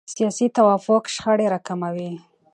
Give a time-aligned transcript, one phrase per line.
[0.15, 2.11] سیاسي توافق شخړې راکموي